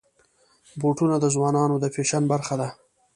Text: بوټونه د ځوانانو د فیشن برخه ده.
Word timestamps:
بوټونه 0.79 1.15
د 1.19 1.25
ځوانانو 1.35 1.75
د 1.79 1.85
فیشن 1.95 2.23
برخه 2.31 2.55
ده. 2.61 2.67